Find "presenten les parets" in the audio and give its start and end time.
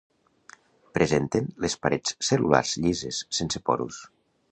0.97-2.15